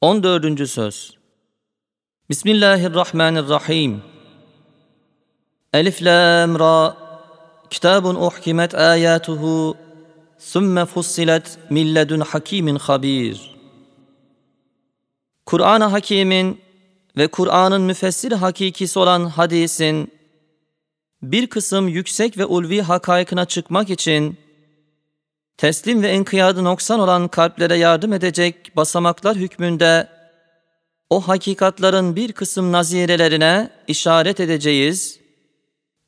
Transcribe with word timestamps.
14. 0.00 0.66
Söz. 0.66 1.16
Bismillahirrahmanirrahim. 2.30 4.02
Elif 5.74 6.02
Lam 6.02 6.58
Ra. 6.58 6.96
Kitabun 7.70 8.14
uhkimet 8.14 8.74
ayatuhu. 8.74 9.76
Sümme 10.38 10.84
fussilet 10.84 11.58
min 11.70 11.94
ledun 11.94 12.20
hakimin 12.20 12.76
habir 12.76 13.56
Kur'an-ı 15.46 15.84
Hakim'in 15.84 16.60
ve 17.16 17.26
Kur'an'ın 17.26 17.82
müfessir 17.82 18.32
hakikisi 18.32 18.98
olan 18.98 19.24
hadisin 19.24 20.12
bir 21.22 21.46
kısım 21.46 21.88
yüksek 21.88 22.38
ve 22.38 22.44
ulvi 22.44 22.82
hakaykına 22.82 23.44
çıkmak 23.44 23.90
için 23.90 24.38
teslim 25.58 26.02
ve 26.02 26.08
enkiyadı 26.08 26.64
noksan 26.64 27.00
olan 27.00 27.28
kalplere 27.28 27.76
yardım 27.76 28.12
edecek 28.12 28.76
basamaklar 28.76 29.36
hükmünde 29.36 30.08
o 31.10 31.20
hakikatların 31.20 32.16
bir 32.16 32.32
kısım 32.32 32.72
nazirelerine 32.72 33.70
işaret 33.88 34.40
edeceğiz 34.40 35.20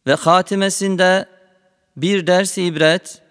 ve 0.06 0.14
hatimesinde 0.14 1.26
bir 1.96 2.26
ders 2.26 2.58
ibret 2.58 3.22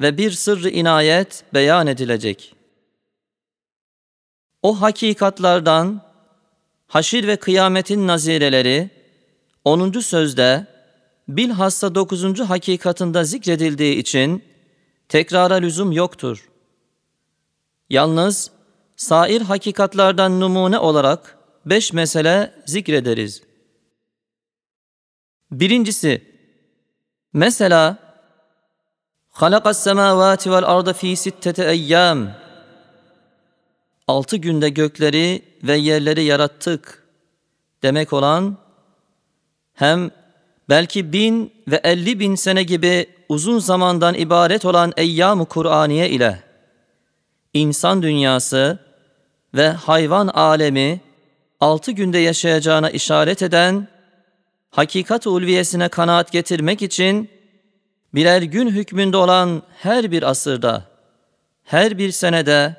ve 0.00 0.18
bir 0.18 0.30
sırrı 0.30 0.68
inayet 0.70 1.44
beyan 1.54 1.86
edilecek. 1.86 2.54
O 4.62 4.80
hakikatlardan 4.80 6.02
haşir 6.86 7.26
ve 7.26 7.36
kıyametin 7.36 8.06
nazireleri 8.06 8.90
10. 9.64 9.92
sözde 9.92 10.66
bilhassa 11.28 11.94
9. 11.94 12.40
hakikatında 12.40 13.24
zikredildiği 13.24 13.96
için 13.96 14.53
tekrara 15.08 15.54
lüzum 15.54 15.92
yoktur. 15.92 16.48
Yalnız 17.90 18.50
sair 18.96 19.40
hakikatlardan 19.40 20.40
numune 20.40 20.78
olarak 20.78 21.38
beş 21.66 21.92
mesele 21.92 22.54
zikrederiz. 22.66 23.42
Birincisi, 25.50 26.34
mesela 27.32 27.98
semavati 29.72 30.50
vel 30.50 30.64
arda 30.64 30.92
fi 30.92 31.16
sittete 31.16 31.64
eyyam 31.64 32.44
Altı 34.08 34.36
günde 34.36 34.68
gökleri 34.68 35.42
ve 35.62 35.76
yerleri 35.76 36.24
yarattık 36.24 37.04
demek 37.82 38.12
olan 38.12 38.56
hem 39.74 40.10
belki 40.68 41.12
bin 41.12 41.52
ve 41.68 41.80
elli 41.84 42.20
bin 42.20 42.34
sene 42.34 42.62
gibi 42.62 43.06
uzun 43.28 43.58
zamandan 43.58 44.14
ibaret 44.14 44.64
olan 44.64 44.92
eyyam-ı 44.96 45.46
Kur'aniye 45.46 46.10
ile 46.10 46.40
insan 47.54 48.02
dünyası 48.02 48.78
ve 49.54 49.68
hayvan 49.68 50.28
alemi 50.28 51.00
altı 51.60 51.92
günde 51.92 52.18
yaşayacağına 52.18 52.90
işaret 52.90 53.42
eden 53.42 53.88
hakikat 54.70 55.26
ulviyesine 55.26 55.88
kanaat 55.88 56.32
getirmek 56.32 56.82
için 56.82 57.30
birer 58.14 58.42
gün 58.42 58.68
hükmünde 58.68 59.16
olan 59.16 59.62
her 59.82 60.10
bir 60.10 60.22
asırda, 60.22 60.82
her 61.64 61.98
bir 61.98 62.10
senede, 62.10 62.76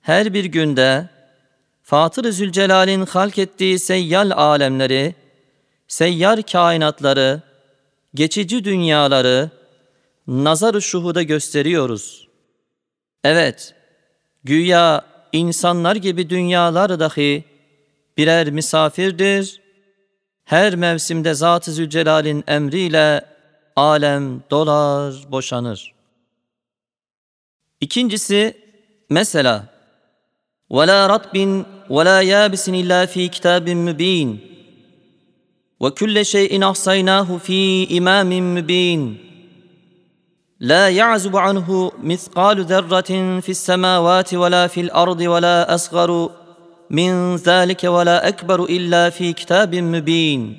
her 0.00 0.34
bir 0.34 0.44
günde 0.44 1.08
Fatır-ı 1.82 2.32
Zülcelal'in 2.32 3.06
halk 3.06 3.38
ettiği 3.38 3.78
seyyal 3.78 4.30
alemleri, 4.30 5.14
seyyar 5.91 6.41
kainatları, 6.41 7.41
geçici 8.13 8.63
dünyaları, 8.63 9.49
nazar-ı 10.27 10.81
şuhuda 10.81 11.23
gösteriyoruz. 11.23 12.27
Evet, 13.23 13.75
güya 14.43 15.05
insanlar 15.31 15.95
gibi 15.95 16.29
dünyalar 16.29 16.99
dahi 16.99 17.43
birer 18.17 18.49
misafirdir. 18.49 19.61
Her 20.43 20.75
mevsimde 20.75 21.33
Zat-ı 21.33 21.71
Zülcelal'in 21.71 22.43
emriyle 22.47 23.25
alem 23.75 24.43
dolar, 24.51 25.31
boşanır. 25.31 25.93
İkincisi, 27.81 28.57
mesela 29.09 29.77
وَلَا 30.69 30.99
رَطْبٍ 31.13 31.65
وَلَا 31.89 32.23
يَابِسٍ 32.23 32.65
إِلَّا 32.81 33.05
ف۪ي 33.05 33.29
كِتَابٍ 33.29 33.65
مُب۪ينٍ 33.87 34.50
وَكُلَّ 35.81 36.25
شَيْءٍ 36.25 36.51
أَحْصَيْنَاهُ 36.71 37.27
ف۪ي 37.37 37.87
إِمَامٍ 37.97 38.31
مُب۪ينٍ 38.55 39.01
لا 40.59 40.89
يعزب 40.89 41.35
عنه 41.37 41.91
مثقال 42.03 42.57
ذرة 42.65 43.11
في 43.45 43.49
السماوات 43.49 44.33
ولا 44.33 44.67
في 44.67 44.81
الأرض 44.81 45.21
ولا 45.21 45.75
أصغر 45.75 46.29
min 46.89 47.37
zalike 47.37 47.93
ve 47.93 48.05
la 48.05 48.21
ekberu 48.21 48.67
illa 48.67 49.11
fi 49.11 49.33
kitabin 49.33 49.85
mübin 49.85 50.57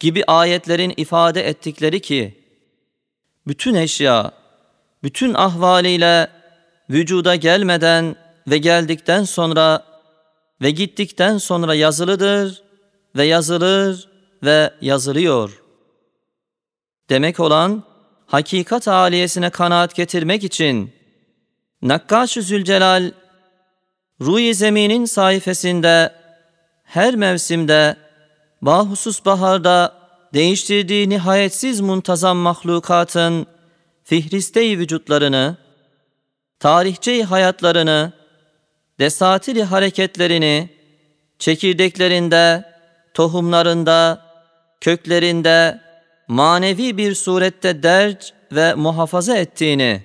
gibi 0.00 0.24
ayetlerin 0.26 0.94
ifade 0.96 1.48
ettikleri 1.48 2.00
ki 2.00 2.34
bütün 3.46 3.74
eşya 3.74 4.30
bütün 5.02 5.34
ahvaliyle 5.34 6.28
vücuda 6.90 7.34
gelmeden 7.36 8.16
ve 8.46 8.58
geldikten 8.58 9.24
sonra 9.24 9.82
ve 10.62 10.70
gittikten 10.70 11.38
sonra 11.38 11.74
yazılıdır 11.74 12.62
ve 13.16 13.24
yazılır 13.24 14.08
ve 14.43 14.73
yazılıyor. 14.81 15.61
Demek 17.09 17.39
olan 17.39 17.83
hakikat 18.25 18.87
aliyesine 18.87 19.49
kanaat 19.49 19.95
getirmek 19.95 20.43
için 20.43 20.91
Nakkaş-ı 21.81 22.41
Zülcelal 22.41 23.11
Ruhi 24.21 24.55
Zemin'in 24.55 25.05
sayfasında 25.05 26.15
her 26.83 27.15
mevsimde 27.15 27.95
bahusus 28.61 29.25
baharda 29.25 29.93
değiştirdiği 30.33 31.09
nihayetsiz 31.09 31.81
muntazam 31.81 32.37
mahlukatın 32.37 33.47
fihriste 34.03 34.77
vücutlarını, 34.77 35.57
tarihçe 36.59 37.23
hayatlarını, 37.23 38.13
desatiri 38.99 39.63
hareketlerini, 39.63 40.69
çekirdeklerinde, 41.39 42.73
tohumlarında, 43.13 44.21
köklerinde, 44.83 45.79
manevi 46.27 46.97
bir 46.97 47.15
surette 47.15 47.83
derc 47.83 48.27
ve 48.51 48.73
muhafaza 48.73 49.37
ettiğini 49.37 50.03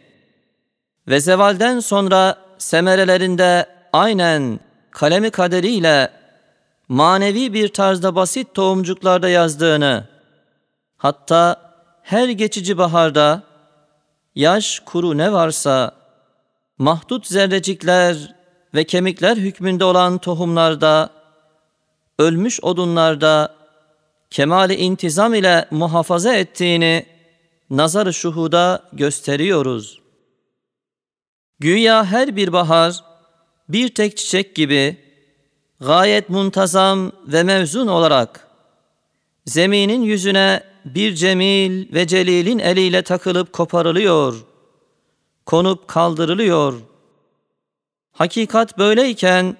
ve 1.09 1.21
zevalden 1.21 1.81
sonra 1.81 2.39
semerelerinde 2.59 3.66
aynen 3.93 4.61
kalemi 4.91 5.31
kaderiyle 5.31 6.11
manevi 6.89 7.53
bir 7.53 7.69
tarzda 7.69 8.15
basit 8.15 8.55
tohumcuklarda 8.55 9.28
yazdığını, 9.28 10.05
hatta 10.97 11.72
her 12.03 12.28
geçici 12.28 12.78
baharda 12.78 13.43
yaş 14.34 14.81
kuru 14.81 15.19
ne 15.19 15.33
varsa 15.33 15.93
mahdut 16.78 17.27
zerrecikler 17.27 18.34
ve 18.75 18.84
kemikler 18.84 19.37
hükmünde 19.37 19.84
olan 19.84 20.19
tohumlarda, 20.19 21.10
ölmüş 22.19 22.65
odunlarda 22.65 23.58
kemali 24.31 24.75
intizam 24.75 25.34
ile 25.34 25.69
muhafaza 25.71 26.34
ettiğini 26.34 27.06
nazar-ı 27.71 28.15
şuhuda 28.15 28.89
gösteriyoruz. 28.93 30.00
Güya 31.61 32.05
her 32.05 32.37
bir 32.37 32.53
bahar 32.53 33.05
bir 33.69 33.89
tek 33.89 34.16
çiçek 34.16 34.55
gibi 34.55 34.97
gayet 35.81 36.31
muntazam 36.31 37.12
ve 37.27 37.43
mevzun 37.43 37.87
olarak 37.87 38.49
zeminin 39.47 40.03
yüzüne 40.03 40.62
bir 40.84 41.15
cemil 41.15 41.95
ve 41.95 42.06
celilin 42.06 42.59
eliyle 42.59 43.03
takılıp 43.03 43.53
koparılıyor, 43.53 44.45
konup 45.47 45.89
kaldırılıyor. 45.89 46.81
Hakikat 48.12 48.78
böyleyken 48.78 49.56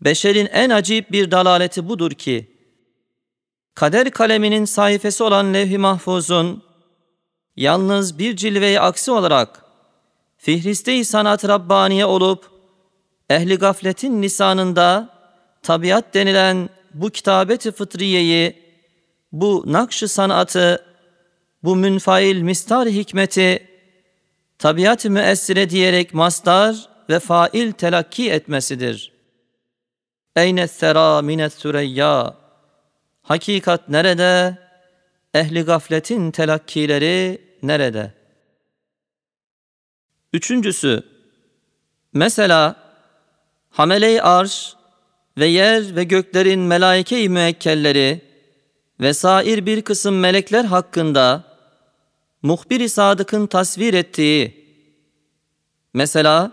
beşerin 0.00 0.46
en 0.46 0.70
acip 0.70 1.12
bir 1.12 1.30
dalaleti 1.30 1.88
budur 1.88 2.10
ki 2.10 2.49
kader 3.80 4.10
kaleminin 4.10 4.64
sayfası 4.64 5.24
olan 5.24 5.54
levh-i 5.54 5.78
mahfuzun 5.78 6.62
yalnız 7.56 8.18
bir 8.18 8.36
cilveyi 8.36 8.80
aksi 8.80 9.10
olarak 9.10 9.64
fihriste-i 10.36 11.04
sanat 11.04 11.48
Rabbaniye 11.48 12.04
olup 12.04 12.50
ehli 13.30 13.56
gafletin 13.56 14.22
lisanında 14.22 15.08
tabiat 15.62 16.14
denilen 16.14 16.68
bu 16.94 17.10
kitabeti 17.10 17.72
fıtriyeyi, 17.72 18.62
bu 19.32 19.64
nakş 19.66 19.96
sanatı, 19.96 20.84
bu 21.62 21.76
münfail 21.76 22.42
mistar 22.42 22.88
hikmeti 22.88 23.68
tabiat-ı 24.58 25.10
müessire 25.10 25.70
diyerek 25.70 26.14
mastar 26.14 26.88
ve 27.10 27.18
fail 27.18 27.72
telakki 27.72 28.30
etmesidir. 28.30 29.12
Eyne 30.36 30.68
sera 30.68 31.22
mine 31.22 31.50
süreyya 31.50 32.39
Hakikat 33.22 33.88
nerede? 33.88 34.58
Ehli 35.34 35.62
gafletin 35.62 36.30
telakkileri 36.30 37.42
nerede? 37.62 38.12
Üçüncüsü, 40.32 41.02
mesela 42.12 42.76
Hamele-i 43.70 44.22
arş 44.22 44.74
ve 45.38 45.46
yer 45.46 45.96
ve 45.96 46.04
göklerin 46.04 46.60
melaike-i 46.60 47.28
müekkelleri 47.28 48.20
ve 49.00 49.14
sair 49.14 49.66
bir 49.66 49.82
kısım 49.82 50.18
melekler 50.18 50.64
hakkında 50.64 51.44
muhbir-i 52.42 52.88
sadıkın 52.88 53.46
tasvir 53.46 53.94
ettiği, 53.94 54.66
mesela 55.94 56.52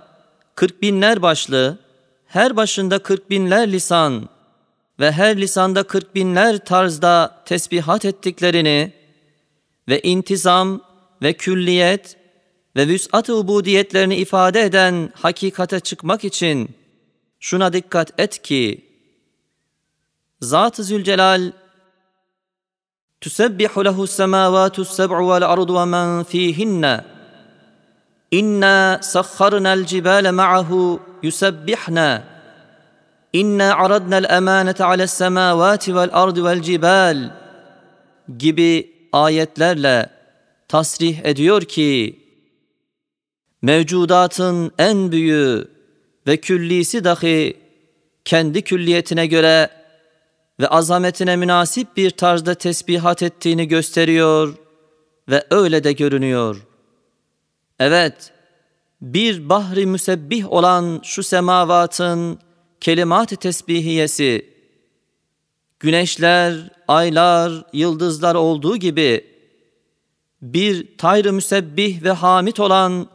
kırk 0.55 0.81
binler 0.81 1.21
başlı, 1.21 1.77
her 2.25 2.55
başında 2.55 2.99
kırk 2.99 3.29
binler 3.29 3.71
lisan 3.71 4.29
ve 5.00 5.12
her 5.12 5.40
lisanda 5.40 5.82
kırk 5.82 6.14
binler 6.14 6.64
tarzda 6.64 7.42
tesbihat 7.44 8.04
ettiklerini 8.04 8.92
ve 9.88 10.00
intizam 10.00 10.80
ve 11.22 11.32
külliyet 11.32 12.16
ve 12.76 12.88
vüs'at-ı 12.88 13.36
ubudiyetlerini 13.36 14.16
ifade 14.16 14.62
eden 14.62 15.12
hakikate 15.14 15.80
çıkmak 15.80 16.24
için 16.24 16.70
şuna 17.40 17.72
dikkat 17.72 18.20
et 18.20 18.42
ki 18.42 18.92
Zat-ı 20.40 20.84
Zülcelal 20.84 21.52
تسبح 23.22 23.72
له 23.86 23.98
السماوات 24.08 24.76
السبع 24.86 25.18
والأرض 25.30 25.70
ومن 25.78 26.22
فيهن 26.22 26.84
إنا 28.38 28.76
سخرنا 29.14 29.70
الجبال 29.74 30.24
معه 30.32 31.00
يسبحنا 31.22 32.08
İnna 33.33 33.75
aradna 33.75 34.17
emanete 34.17 34.83
ala 34.83 35.07
semavati 35.07 35.95
vel 35.95 36.09
ardı 36.13 36.45
vel 36.45 36.61
cibal 36.61 37.31
gibi 38.37 38.93
ayetlerle 39.11 40.09
tasrih 40.67 41.25
ediyor 41.25 41.61
ki 41.61 42.19
mevcudatın 43.61 44.71
en 44.77 45.11
büyüğü 45.11 45.71
ve 46.27 46.37
küllisi 46.37 47.03
dahi 47.03 47.57
kendi 48.25 48.61
külliyetine 48.61 49.27
göre 49.27 49.69
ve 50.59 50.67
azametine 50.67 51.35
münasip 51.35 51.97
bir 51.97 52.09
tarzda 52.09 52.55
tesbihat 52.55 53.23
ettiğini 53.23 53.67
gösteriyor 53.67 54.53
ve 55.29 55.47
öyle 55.49 55.83
de 55.83 55.93
görünüyor. 55.93 56.67
Evet, 57.79 58.31
bir 59.01 59.49
bahri 59.49 59.85
müsebbih 59.85 60.51
olan 60.51 60.99
şu 61.03 61.23
semavatın 61.23 62.39
kelimat-ı 62.81 63.35
tesbihiyesi, 63.35 64.53
güneşler, 65.79 66.69
aylar, 66.87 67.65
yıldızlar 67.73 68.35
olduğu 68.35 68.77
gibi, 68.77 69.37
bir 70.41 70.97
tayr 70.97 71.25
müsebbih 71.25 72.03
ve 72.03 72.11
hamit 72.11 72.59
olan 72.59 73.07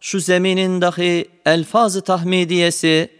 şu 0.00 0.20
zeminin 0.20 0.80
dahi 0.80 1.28
elfaz-ı 1.46 2.00
tahmidiyesi, 2.00 3.10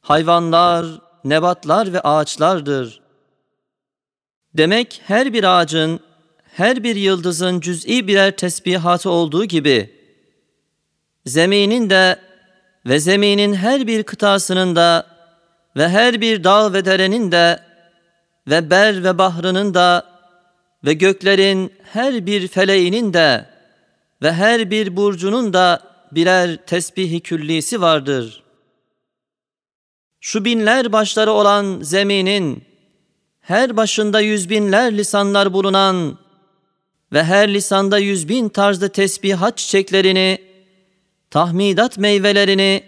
hayvanlar, 0.00 0.86
nebatlar 1.24 1.92
ve 1.92 2.00
ağaçlardır. 2.00 3.00
Demek 4.54 5.00
her 5.04 5.32
bir 5.32 5.44
ağacın, 5.44 6.00
her 6.44 6.84
bir 6.84 6.96
yıldızın 6.96 7.60
cüz'i 7.60 8.08
birer 8.08 8.36
tesbihatı 8.36 9.10
olduğu 9.10 9.44
gibi, 9.44 9.98
zeminin 11.26 11.90
de 11.90 12.27
ve 12.86 13.00
zeminin 13.00 13.54
her 13.54 13.86
bir 13.86 14.02
kıtasının 14.02 14.76
da 14.76 15.06
ve 15.76 15.88
her 15.88 16.20
bir 16.20 16.44
dağ 16.44 16.72
ve 16.72 16.84
derenin 16.84 17.32
de 17.32 17.60
ve 18.46 18.70
ber 18.70 19.04
ve 19.04 19.18
bahrının 19.18 19.74
da 19.74 20.04
ve 20.84 20.92
göklerin 20.92 21.72
her 21.92 22.26
bir 22.26 22.48
feleğinin 22.48 23.14
de 23.14 23.46
ve 24.22 24.32
her 24.32 24.70
bir 24.70 24.96
burcunun 24.96 25.52
da 25.52 25.82
birer 26.12 26.56
tesbihi 26.56 27.20
küllisi 27.20 27.80
vardır.'' 27.80 28.48
şu 30.20 30.44
binler 30.44 30.92
başları 30.92 31.32
olan 31.32 31.80
zeminin, 31.82 32.64
her 33.40 33.76
başında 33.76 34.20
yüz 34.20 34.50
binler 34.50 34.98
lisanlar 34.98 35.52
bulunan 35.52 36.18
ve 37.12 37.24
her 37.24 37.54
lisanda 37.54 37.98
yüz 37.98 38.28
bin 38.28 38.48
tarzda 38.48 38.88
tesbihat 38.88 39.58
çiçeklerini, 39.58 40.47
tahmidat 41.30 41.98
meyvelerini, 41.98 42.84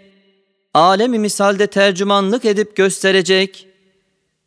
alemi 0.75 1.19
misalde 1.19 1.67
tercümanlık 1.67 2.45
edip 2.45 2.77
gösterecek 2.77 3.69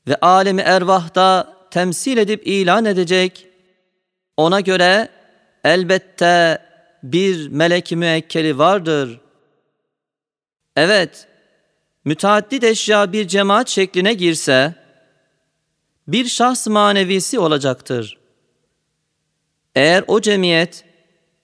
ve 0.08 0.16
alemi 0.16 0.62
ervahta 0.62 1.58
temsil 1.72 2.18
edip 2.18 2.48
ilan 2.48 2.86
edecek, 2.86 3.48
ona 4.38 4.60
göre 4.60 5.10
elbette 5.64 6.62
bir 7.04 7.48
melek 7.48 7.92
müekkeli 7.92 8.58
vardır. 8.58 9.20
Evet, 10.76 11.28
müteaddit 12.06 12.64
eşya 12.64 13.14
bir 13.14 13.28
cemaat 13.28 13.70
şekline 13.70 14.14
girse, 14.14 14.76
bir 16.08 16.26
şahs 16.26 16.68
manevisi 16.68 17.40
olacaktır. 17.40 18.18
Eğer 19.76 20.04
o 20.08 20.22
cemiyet 20.22 20.86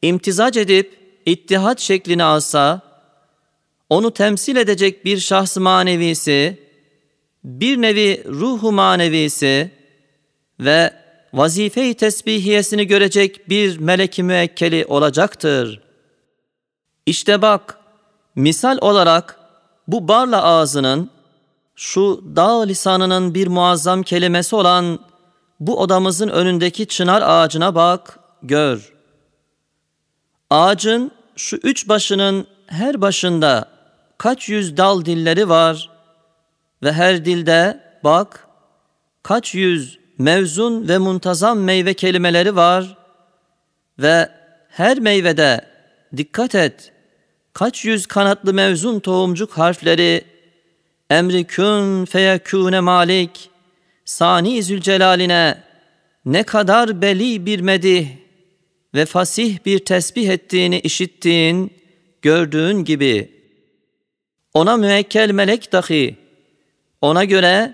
imtizac 0.01 0.57
edip 0.57 0.98
ittihat 1.31 1.79
şeklini 1.79 2.23
alsa, 2.23 2.81
onu 3.89 4.11
temsil 4.11 4.55
edecek 4.55 5.05
bir 5.05 5.17
şahs 5.17 5.57
manevisi, 5.57 6.59
bir 7.43 7.81
nevi 7.81 8.23
ruhu 8.25 8.71
manevisi 8.71 9.71
ve 10.59 10.93
vazife-i 11.33 11.93
tesbihiyesini 11.93 12.87
görecek 12.87 13.49
bir 13.49 13.77
melek-i 13.77 14.23
müekkeli 14.23 14.85
olacaktır. 14.85 15.81
İşte 17.05 17.41
bak, 17.41 17.77
misal 18.35 18.77
olarak 18.81 19.39
bu 19.87 20.07
barla 20.07 20.43
ağzının 20.43 21.09
şu 21.75 22.23
dağ 22.35 22.63
lisanının 22.63 23.33
bir 23.33 23.47
muazzam 23.47 24.03
kelimesi 24.03 24.55
olan 24.55 24.99
bu 25.59 25.79
odamızın 25.79 26.29
önündeki 26.29 26.87
çınar 26.87 27.21
ağacına 27.21 27.75
bak, 27.75 28.19
gör. 28.43 28.93
Ağacın 30.49 31.11
şu 31.39 31.55
üç 31.63 31.87
başının 31.87 32.47
her 32.67 33.01
başında 33.01 33.69
kaç 34.17 34.49
yüz 34.49 34.77
dal 34.77 35.05
dilleri 35.05 35.49
var 35.49 35.89
ve 36.83 36.93
her 36.93 37.25
dilde 37.25 37.79
bak 38.03 38.47
kaç 39.23 39.55
yüz 39.55 39.99
mevzun 40.17 40.87
ve 40.87 40.97
muntazam 40.97 41.59
meyve 41.59 41.93
kelimeleri 41.93 42.55
var 42.55 42.97
ve 43.99 44.29
her 44.69 44.99
meyvede 44.99 45.61
dikkat 46.17 46.55
et 46.55 46.91
kaç 47.53 47.85
yüz 47.85 48.05
kanatlı 48.05 48.53
mevzun 48.53 48.99
tohumcuk 48.99 49.57
harfleri, 49.57 50.25
emri 51.09 51.43
kün 51.43 52.05
feyekûne 52.05 52.79
malik, 52.79 53.49
sani 54.05 54.63
zülcelaline 54.63 55.63
ne 56.25 56.43
kadar 56.43 57.01
beli 57.01 57.45
bir 57.45 57.59
medih 57.59 58.07
ve 58.93 59.05
fasih 59.05 59.65
bir 59.65 59.79
tesbih 59.79 60.29
ettiğini 60.29 60.79
işittiğin, 60.79 61.73
gördüğün 62.21 62.83
gibi. 62.83 63.39
Ona 64.53 64.77
müekkel 64.77 65.31
melek 65.31 65.71
dahi, 65.71 66.15
ona 67.01 67.23
göre 67.23 67.73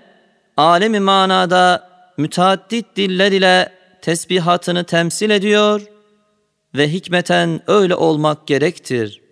alemi 0.56 1.00
manada 1.00 1.90
müteaddit 2.16 2.86
diller 2.96 3.32
ile 3.32 3.72
tesbihatını 4.02 4.84
temsil 4.84 5.30
ediyor 5.30 5.82
ve 6.74 6.92
hikmeten 6.92 7.60
öyle 7.66 7.94
olmak 7.94 8.46
gerektir.'' 8.46 9.25